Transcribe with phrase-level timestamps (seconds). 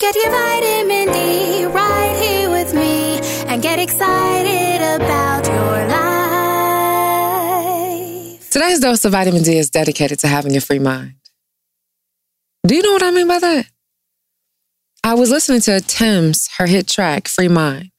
[0.00, 5.86] Get your vitamin D right here with me and get excited about your
[8.34, 8.50] life.
[8.50, 11.14] Today's dose of vitamin D is dedicated to having a free mind.
[12.66, 13.66] Do you know what I mean by that?
[15.04, 17.92] I was listening to Tems, her hit track, Free Mind.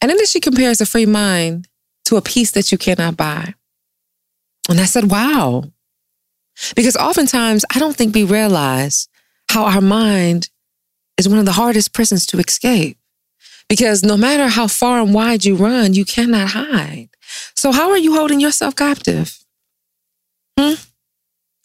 [0.00, 1.68] And in she compares a free mind
[2.06, 3.52] to a peace that you cannot buy.
[4.70, 5.64] And I said, wow.
[6.74, 9.06] Because oftentimes I don't think we realize
[9.50, 10.48] how our mind
[11.18, 12.98] is one of the hardest prisons to escape.
[13.68, 17.08] Because no matter how far and wide you run, you cannot hide.
[17.54, 19.38] So, how are you holding yourself captive?
[20.58, 20.74] Hmm?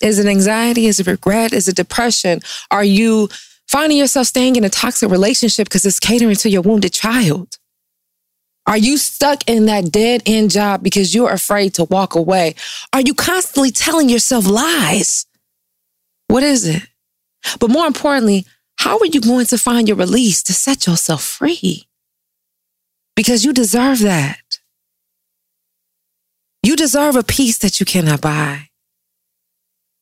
[0.02, 0.86] Is it anxiety?
[0.86, 1.54] Is it regret?
[1.54, 2.39] Is it depression?
[2.72, 3.30] Are you
[3.67, 7.58] finding yourself staying in a toxic relationship because it's catering to your wounded child?
[8.67, 12.56] Are you stuck in that dead end job because you're afraid to walk away?
[12.94, 15.26] Are you constantly telling yourself lies?
[16.28, 16.84] What is it?
[17.59, 18.45] But more importantly,
[18.78, 21.88] how are you going to find your release to set yourself free?
[23.16, 24.59] Because you deserve that.
[26.64, 28.70] You deserve a peace that you cannot buy.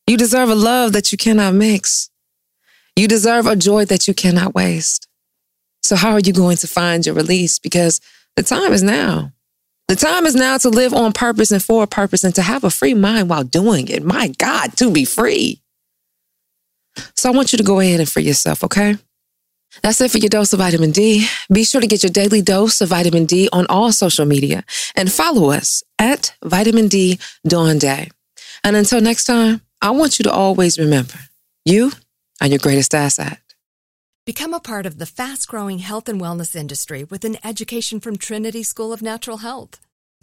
[0.07, 2.09] You deserve a love that you cannot mix.
[2.95, 5.07] You deserve a joy that you cannot waste.
[5.83, 7.59] So, how are you going to find your release?
[7.59, 8.01] Because
[8.35, 9.31] the time is now.
[9.87, 12.63] The time is now to live on purpose and for a purpose and to have
[12.63, 14.03] a free mind while doing it.
[14.03, 15.61] My God, to be free.
[17.15, 18.97] So I want you to go ahead and free yourself, okay?
[19.81, 21.27] That's it for your dose of vitamin D.
[21.51, 24.63] Be sure to get your daily dose of vitamin D on all social media
[24.95, 28.09] and follow us at Vitamin D Dawn Day.
[28.63, 31.15] And until next time, I want you to always remember
[31.65, 31.91] you
[32.41, 33.39] are your greatest asset.
[34.25, 38.17] Become a part of the fast growing health and wellness industry with an education from
[38.17, 39.84] Trinity School of Natural Health.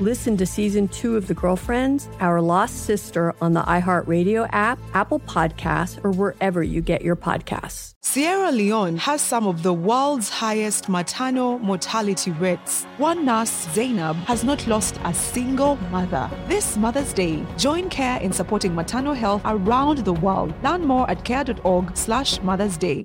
[0.00, 5.18] Listen to season two of The Girlfriends, Our Lost Sister on the iHeartRadio app, Apple
[5.18, 7.94] Podcasts, or wherever you get your podcasts.
[8.00, 12.84] Sierra Leone has some of the world's highest maternal mortality rates.
[12.96, 16.30] One nurse, Zainab, has not lost a single mother.
[16.46, 20.54] This Mother's Day, join CARE in supporting maternal health around the world.
[20.62, 22.96] Learn more at care.org slash Mother's Day.